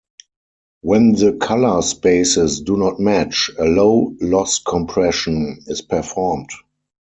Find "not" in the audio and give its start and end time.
2.75-2.99